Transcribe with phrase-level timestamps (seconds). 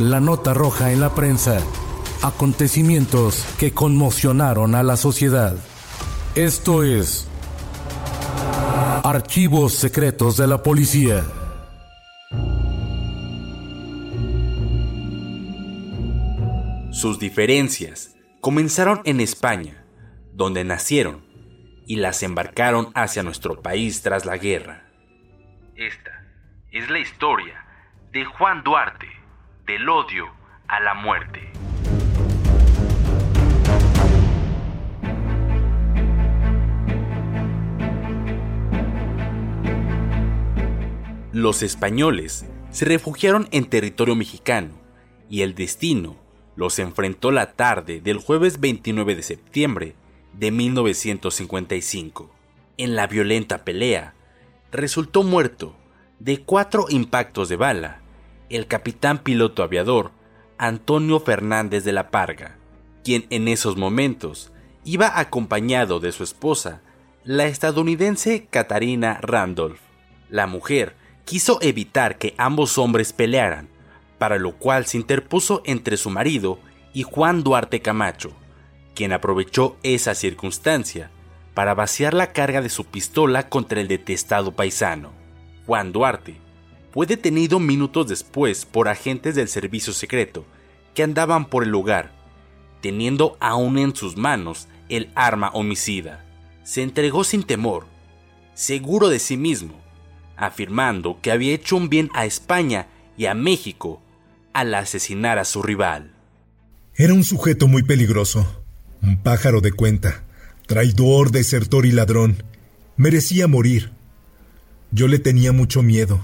[0.00, 1.60] La nota roja en la prensa.
[2.22, 5.54] Acontecimientos que conmocionaron a la sociedad.
[6.34, 7.28] Esto es
[9.04, 11.22] Archivos Secretos de la Policía.
[16.92, 19.84] Sus diferencias comenzaron en España,
[20.32, 21.26] donde nacieron,
[21.86, 24.88] y las embarcaron hacia nuestro país tras la guerra.
[25.76, 26.24] Esta
[26.72, 27.66] es la historia
[28.12, 29.19] de Juan Duarte,
[29.70, 30.24] del odio
[30.66, 31.52] a la muerte.
[41.32, 44.72] Los españoles se refugiaron en territorio mexicano
[45.28, 46.16] y el destino
[46.56, 49.94] los enfrentó la tarde del jueves 29 de septiembre
[50.32, 52.28] de 1955.
[52.76, 54.14] En la violenta pelea,
[54.72, 55.76] resultó muerto
[56.18, 57.99] de cuatro impactos de bala
[58.50, 60.10] el capitán piloto aviador
[60.58, 62.58] Antonio Fernández de la Parga,
[63.04, 64.52] quien en esos momentos
[64.84, 66.82] iba acompañado de su esposa,
[67.24, 69.80] la estadounidense Katarina Randolph.
[70.28, 73.68] La mujer quiso evitar que ambos hombres pelearan,
[74.18, 76.58] para lo cual se interpuso entre su marido
[76.92, 78.32] y Juan Duarte Camacho,
[78.94, 81.10] quien aprovechó esa circunstancia
[81.54, 85.12] para vaciar la carga de su pistola contra el detestado paisano.
[85.66, 86.49] Juan Duarte
[86.92, 90.44] fue detenido minutos después por agentes del servicio secreto
[90.94, 92.12] que andaban por el lugar,
[92.80, 96.24] teniendo aún en sus manos el arma homicida.
[96.64, 97.86] Se entregó sin temor,
[98.54, 99.80] seguro de sí mismo,
[100.36, 102.86] afirmando que había hecho un bien a España
[103.16, 104.00] y a México
[104.52, 106.12] al asesinar a su rival.
[106.96, 108.62] Era un sujeto muy peligroso,
[109.02, 110.24] un pájaro de cuenta,
[110.66, 112.42] traidor, desertor y ladrón.
[112.96, 113.90] Merecía morir.
[114.90, 116.20] Yo le tenía mucho miedo.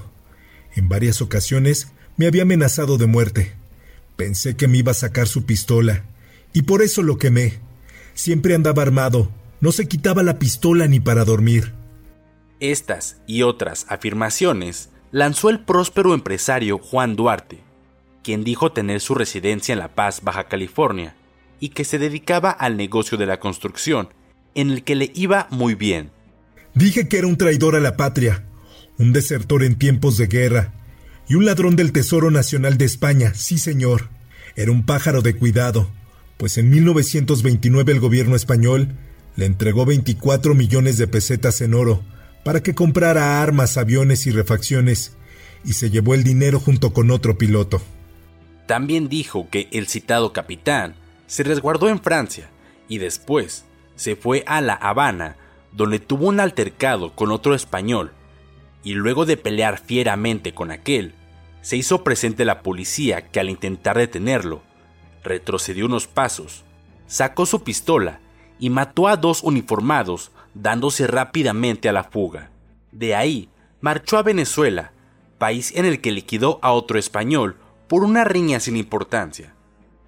[0.77, 3.55] En varias ocasiones me había amenazado de muerte.
[4.15, 6.05] Pensé que me iba a sacar su pistola,
[6.53, 7.59] y por eso lo quemé.
[8.15, 11.73] Siempre andaba armado, no se quitaba la pistola ni para dormir.
[12.61, 17.61] Estas y otras afirmaciones lanzó el próspero empresario Juan Duarte,
[18.23, 21.15] quien dijo tener su residencia en La Paz, Baja California,
[21.61, 24.09] y que se dedicaba al negocio de la construcción,
[24.55, 26.11] en el que le iba muy bien.
[26.75, 28.45] Dije que era un traidor a la patria,
[28.99, 30.73] un desertor en tiempos de guerra
[31.29, 34.09] y un ladrón del Tesoro Nacional de España, sí señor.
[34.55, 35.89] Era un pájaro de cuidado,
[36.37, 38.95] pues en 1929 el gobierno español
[39.37, 42.03] le entregó 24 millones de pesetas en oro
[42.45, 45.13] para que comprara armas, aviones y refacciones,
[45.65, 47.83] y se llevó el dinero junto con otro piloto.
[48.67, 50.95] También dijo que el citado capitán
[51.27, 52.49] se resguardó en Francia
[52.89, 53.65] y después
[53.97, 55.37] se fue a La Habana,
[55.73, 58.13] donde tuvo un altercado con otro español
[58.87, 61.13] y luego de pelear fieramente con aquel,
[61.61, 64.63] se hizo presente la policía que al intentar detenerlo,
[65.25, 66.63] retrocedió unos pasos,
[67.09, 68.21] sacó su pistola
[68.61, 72.53] y mató a dos uniformados dándose rápidamente a la fuga.
[72.93, 73.49] De ahí
[73.81, 74.93] marchó a Venezuela,
[75.37, 77.57] país en el que liquidó a otro español
[77.89, 79.53] por una riña sin importancia.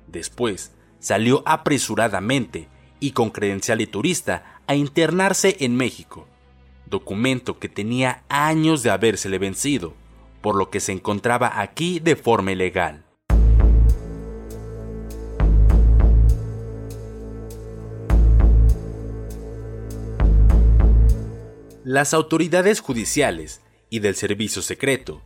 [0.07, 0.71] Después
[1.01, 2.69] salió apresuradamente
[3.01, 6.29] y con credencial de turista a internarse en México
[6.89, 9.95] documento que tenía años de habérsele vencido,
[10.41, 13.05] por lo que se encontraba aquí de forma ilegal.
[21.85, 25.23] Las autoridades judiciales y del servicio secreto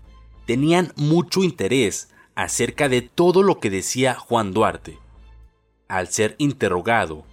[0.47, 4.99] tenían mucho interés acerca de todo lo que decía Juan Duarte.
[5.89, 7.27] Al ser interrogado,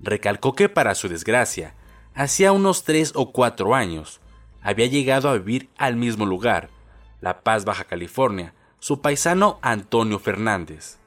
[0.00, 1.74] recalcó que para su desgracia
[2.14, 4.20] hacía unos tres o cuatro años,
[4.62, 6.70] había llegado a vivir al mismo lugar,
[7.20, 10.98] La Paz, Baja California, su paisano Antonio Fernández.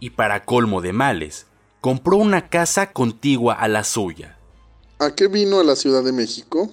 [0.00, 1.46] Y para colmo de males,
[1.80, 4.36] compró una casa contigua a la suya.
[4.98, 6.70] ¿A qué vino a la Ciudad de México?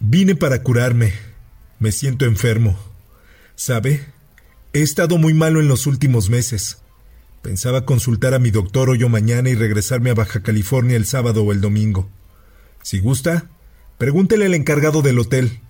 [0.00, 1.12] Vine para curarme.
[1.78, 2.78] Me siento enfermo.
[3.56, 4.06] ¿Sabe?
[4.72, 6.78] He estado muy malo en los últimos meses.
[7.42, 11.42] Pensaba consultar a mi doctor hoy o mañana y regresarme a Baja California el sábado
[11.42, 12.08] o el domingo.
[12.82, 13.48] Si gusta,
[13.98, 15.60] pregúntele al encargado del hotel.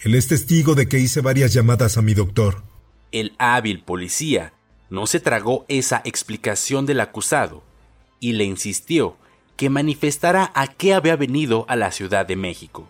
[0.00, 2.62] Él es testigo de que hice varias llamadas a mi doctor.
[3.10, 4.52] El hábil policía
[4.90, 7.62] no se tragó esa explicación del acusado
[8.20, 9.16] y le insistió
[9.56, 12.88] que manifestara a qué había venido a la Ciudad de México.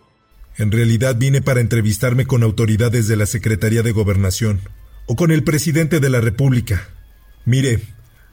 [0.57, 4.61] En realidad vine para entrevistarme con autoridades de la Secretaría de Gobernación
[5.07, 6.89] o con el presidente de la República.
[7.45, 7.81] Mire,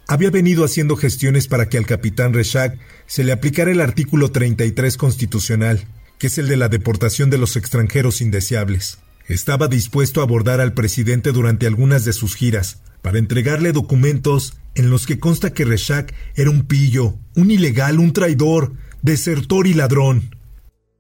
[0.07, 4.97] había venido haciendo gestiones para que al capitán Reshak se le aplicara el artículo 33
[4.97, 5.87] constitucional,
[6.19, 8.99] que es el de la deportación de los extranjeros indeseables.
[9.27, 14.91] Estaba dispuesto a abordar al presidente durante algunas de sus giras, para entregarle documentos en
[14.91, 18.73] los que consta que Reshak era un pillo, un ilegal, un traidor,
[19.03, 20.35] desertor y ladrón.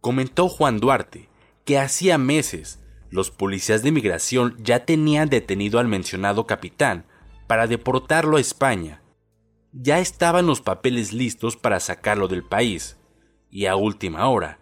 [0.00, 1.28] Comentó Juan Duarte
[1.64, 2.78] que hacía meses
[3.10, 7.04] los policías de migración ya tenían detenido al mencionado capitán
[7.46, 9.02] para deportarlo a España.
[9.72, 12.96] Ya estaban los papeles listos para sacarlo del país,
[13.50, 14.58] y a última hora,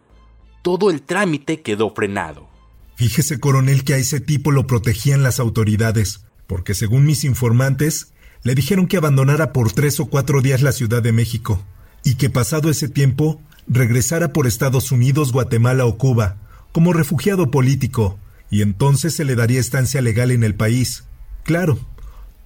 [0.63, 2.49] todo el trámite quedó frenado.
[2.97, 8.55] Fíjese, coronel, que a ese tipo lo protegían las autoridades, porque según mis informantes, le
[8.55, 11.63] dijeron que abandonara por tres o cuatro días la Ciudad de México,
[12.05, 16.37] y que pasado ese tiempo regresara por Estados Unidos, Guatemala o Cuba,
[16.73, 18.19] como refugiado político,
[18.51, 21.05] y entonces se le daría estancia legal en el país.
[21.43, 21.79] Claro,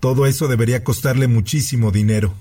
[0.01, 2.35] todo eso debería costarle muchísimo dinero.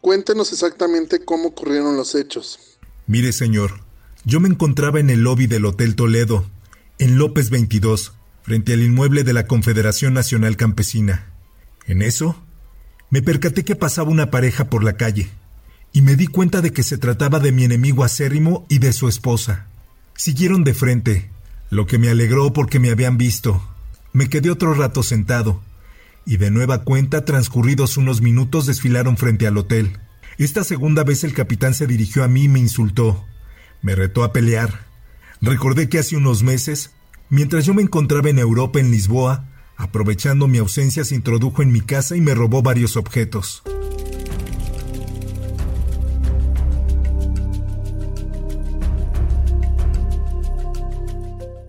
[0.00, 2.58] Cuéntenos exactamente cómo ocurrieron los hechos.
[3.06, 3.80] Mire, señor,
[4.24, 6.46] yo me encontraba en el lobby del Hotel Toledo,
[6.98, 8.12] en López 22,
[8.42, 11.32] frente al inmueble de la Confederación Nacional Campesina.
[11.86, 12.36] En eso,
[13.10, 15.30] me percaté que pasaba una pareja por la calle,
[15.92, 19.08] y me di cuenta de que se trataba de mi enemigo acérrimo y de su
[19.08, 19.66] esposa.
[20.14, 21.30] Siguieron de frente,
[21.70, 23.62] lo que me alegró porque me habían visto.
[24.12, 25.62] Me quedé otro rato sentado,
[26.24, 29.98] y de nueva cuenta, transcurridos unos minutos, desfilaron frente al hotel.
[30.38, 33.24] Esta segunda vez el capitán se dirigió a mí y me insultó.
[33.82, 34.86] Me retó a pelear.
[35.40, 36.92] Recordé que hace unos meses,
[37.28, 41.80] mientras yo me encontraba en Europa, en Lisboa, aprovechando mi ausencia, se introdujo en mi
[41.80, 43.62] casa y me robó varios objetos.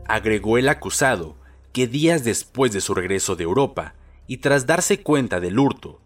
[0.08, 1.36] Agregó el acusado
[1.72, 3.96] que días después de su regreso de Europa,
[4.28, 6.02] y tras darse cuenta del hurto,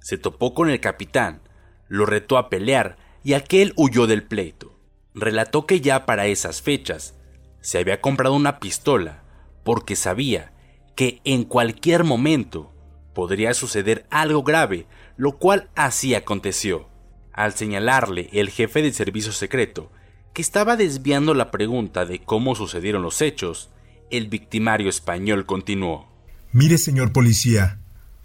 [0.00, 1.42] se topó con el capitán,
[1.88, 4.78] lo retó a pelear y aquel huyó del pleito.
[5.14, 7.14] Relató que ya para esas fechas
[7.60, 9.22] se había comprado una pistola
[9.64, 10.52] porque sabía
[10.96, 12.72] que en cualquier momento
[13.14, 14.86] podría suceder algo grave,
[15.16, 16.88] lo cual así aconteció.
[17.32, 19.90] Al señalarle el jefe del servicio secreto
[20.34, 23.70] que estaba desviando la pregunta de cómo sucedieron los hechos,
[24.10, 26.11] el victimario español continuó.
[26.52, 27.78] Mire, señor policía,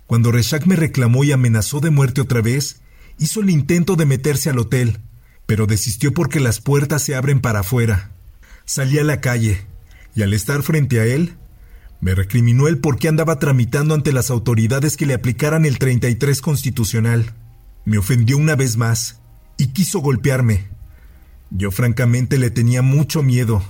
[0.05, 2.81] cuando Reshak me reclamó y amenazó de muerte otra vez,
[3.17, 4.99] hizo el intento de meterse al hotel,
[5.45, 8.11] pero desistió porque las puertas se abren para afuera.
[8.65, 9.65] Salí a la calle,
[10.13, 11.37] y al estar frente a él,
[12.01, 16.41] me recriminó el por qué andaba tramitando ante las autoridades que le aplicaran el 33
[16.41, 17.33] constitucional.
[17.85, 19.21] Me ofendió una vez más,
[19.57, 20.67] y quiso golpearme.
[21.49, 23.63] Yo francamente le tenía mucho miedo,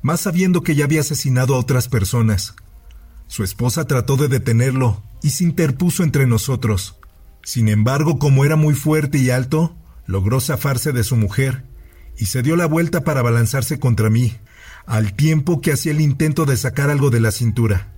[0.00, 2.54] más sabiendo que ya había asesinado a otras personas.
[3.30, 6.96] Su esposa trató de detenerlo y se interpuso entre nosotros.
[7.44, 11.62] Sin embargo, como era muy fuerte y alto, logró zafarse de su mujer
[12.18, 14.34] y se dio la vuelta para balanzarse contra mí,
[14.84, 17.92] al tiempo que hacía el intento de sacar algo de la cintura.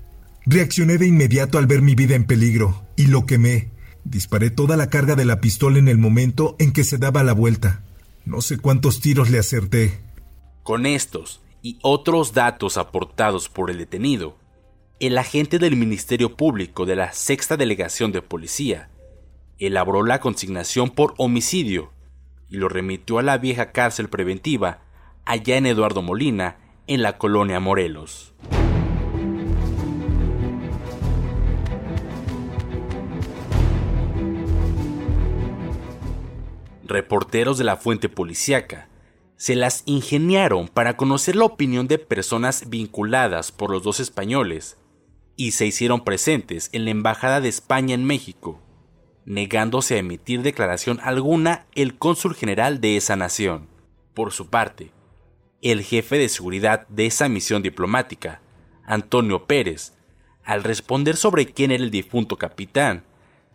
[0.44, 3.70] Reaccioné de inmediato al ver mi vida en peligro y lo quemé.
[4.04, 7.32] Disparé toda la carga de la pistola en el momento en que se daba la
[7.32, 7.80] vuelta.
[8.26, 9.98] No sé cuántos tiros le acerté.
[10.62, 14.41] Con estos y otros datos aportados por el detenido,
[15.06, 18.88] el agente del Ministerio Público de la Sexta Delegación de Policía
[19.58, 21.90] elaboró la consignación por homicidio
[22.48, 24.82] y lo remitió a la vieja cárcel preventiva
[25.24, 28.32] allá en Eduardo Molina, en la colonia Morelos.
[36.84, 38.88] Reporteros de la fuente policíaca
[39.34, 44.76] se las ingeniaron para conocer la opinión de personas vinculadas por los dos españoles
[45.42, 48.60] y se hicieron presentes en la Embajada de España en México,
[49.24, 53.66] negándose a emitir declaración alguna el cónsul general de esa nación.
[54.14, 54.92] Por su parte,
[55.60, 58.40] El jefe de seguridad de esa misión diplomática,
[58.84, 59.94] Antonio Pérez,
[60.44, 63.02] al responder sobre quién era el difunto capitán,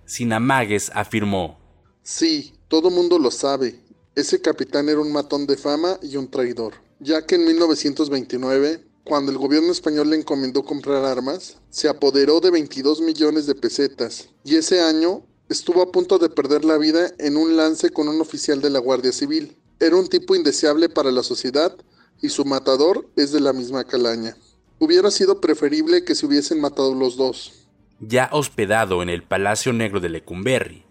[0.03, 1.57] sin amagues afirmó:
[2.03, 3.79] Sí, todo mundo lo sabe.
[4.13, 9.31] Ese capitán era un matón de fama y un traidor, ya que en 1929, cuando
[9.31, 14.55] el gobierno español le encomendó comprar armas, se apoderó de 22 millones de pesetas, y
[14.55, 18.61] ese año estuvo a punto de perder la vida en un lance con un oficial
[18.61, 19.55] de la Guardia Civil.
[19.79, 21.75] Era un tipo indeseable para la sociedad
[22.21, 24.35] y su matador es de la misma calaña.
[24.79, 27.53] Hubiera sido preferible que se hubiesen matado los dos.
[27.99, 30.83] Ya hospedado en el Palacio Negro de Lecumberri,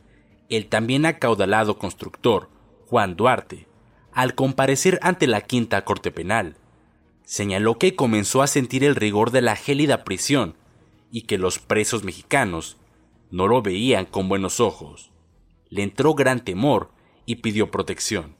[0.48, 2.48] el también acaudalado constructor,
[2.88, 3.66] Juan Duarte,
[4.12, 6.56] al comparecer ante la Quinta Corte Penal,
[7.26, 10.56] señaló que comenzó a sentir el rigor de la gélida prisión
[11.10, 12.78] y que los presos mexicanos
[13.30, 15.10] no lo veían con buenos ojos.
[15.68, 16.92] Le entró gran temor
[17.26, 18.36] y pidió protección.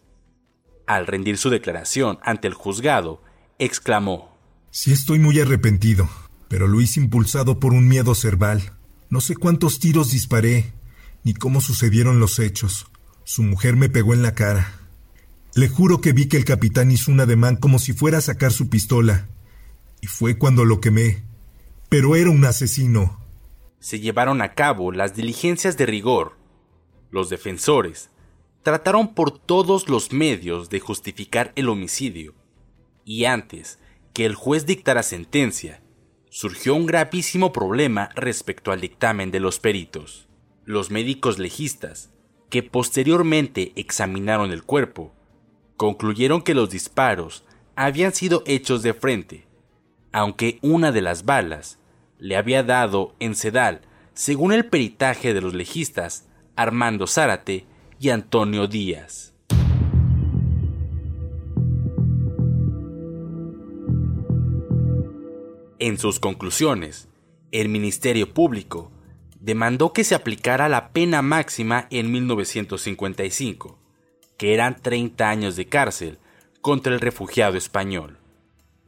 [0.87, 3.23] Al rendir su declaración ante el juzgado,
[3.59, 4.39] exclamó
[4.71, 6.09] Sí estoy muy arrepentido,
[6.49, 8.73] pero lo hice impulsado por un miedo cerval.
[9.11, 10.73] No sé cuántos tiros disparé,
[11.25, 12.87] ni cómo sucedieron los hechos.
[13.25, 14.86] Su mujer me pegó en la cara.
[15.57, 18.53] Le juro que vi que el capitán hizo un ademán como si fuera a sacar
[18.53, 19.27] su pistola.
[20.03, 21.23] Y fue cuando lo quemé.
[21.89, 23.19] Pero era un asesino.
[23.81, 26.37] Se llevaron a cabo las diligencias de rigor.
[27.11, 28.11] Los defensores
[28.63, 32.35] trataron por todos los medios de justificar el homicidio.
[33.07, 33.79] Y antes
[34.13, 35.81] que el juez dictara sentencia,
[36.29, 40.29] surgió un gravísimo problema respecto al dictamen de los peritos.
[40.67, 42.11] Los médicos legistas
[42.51, 45.16] que posteriormente examinaron el cuerpo,
[45.77, 49.47] concluyeron que los disparos habían sido hechos de frente,
[50.13, 51.79] aunque una de las balas
[52.19, 53.83] le había dado en sedal,
[54.15, 57.67] según el peritaje de los legistas Armando Zárate
[58.01, 59.35] y Antonio Díaz.
[65.79, 67.09] En sus conclusiones,
[67.53, 68.91] el Ministerio Público
[69.39, 73.79] demandó que se aplicara la pena máxima en 1955,
[74.37, 76.19] que eran 30 años de cárcel
[76.61, 78.19] contra el refugiado español.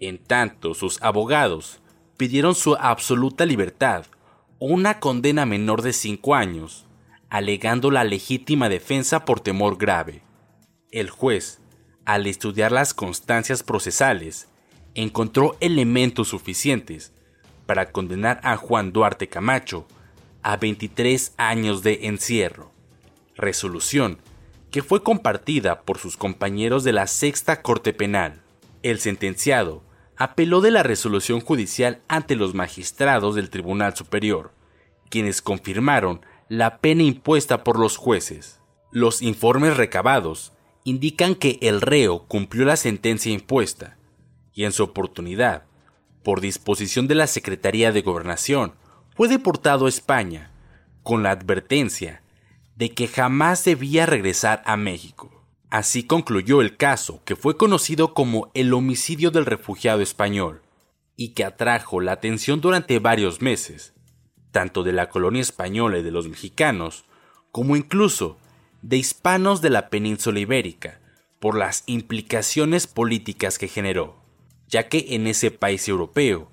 [0.00, 1.80] En tanto, sus abogados
[2.16, 4.06] pidieron su absoluta libertad
[4.58, 6.84] o una condena menor de 5 años,
[7.30, 10.22] alegando la legítima defensa por temor grave.
[10.90, 11.60] El juez,
[12.04, 14.48] al estudiar las constancias procesales,
[14.94, 17.12] encontró elementos suficientes
[17.66, 19.86] para condenar a Juan Duarte Camacho
[20.42, 22.72] a 23 años de encierro,
[23.36, 24.18] resolución
[24.70, 28.42] que fue compartida por sus compañeros de la Sexta Corte Penal.
[28.82, 29.82] El sentenciado
[30.16, 34.52] apeló de la resolución judicial ante los magistrados del Tribunal Superior,
[35.08, 38.60] quienes confirmaron la pena impuesta por los jueces.
[38.90, 40.52] Los informes recabados
[40.84, 43.96] indican que el reo cumplió la sentencia impuesta
[44.54, 45.64] y en su oportunidad,
[46.24, 48.74] por disposición de la Secretaría de Gobernación,
[49.14, 50.50] fue deportado a España,
[51.02, 52.22] con la advertencia
[52.78, 55.42] de que jamás debía regresar a México.
[55.68, 60.62] Así concluyó el caso que fue conocido como el homicidio del refugiado español,
[61.16, 63.94] y que atrajo la atención durante varios meses,
[64.52, 67.04] tanto de la colonia española y de los mexicanos,
[67.50, 68.38] como incluso
[68.82, 71.00] de hispanos de la península ibérica,
[71.40, 74.22] por las implicaciones políticas que generó,
[74.68, 76.52] ya que en ese país europeo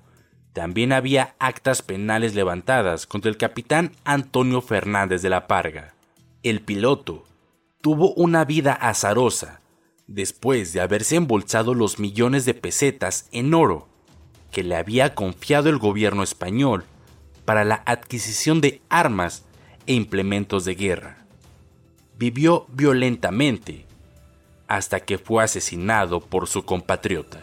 [0.52, 5.95] también había actas penales levantadas contra el capitán Antonio Fernández de la Parga.
[6.46, 7.24] El piloto
[7.80, 9.60] tuvo una vida azarosa
[10.06, 13.88] después de haberse embolsado los millones de pesetas en oro
[14.52, 16.84] que le había confiado el gobierno español
[17.44, 19.44] para la adquisición de armas
[19.88, 21.26] e implementos de guerra.
[22.16, 23.84] Vivió violentamente
[24.68, 27.42] hasta que fue asesinado por su compatriota.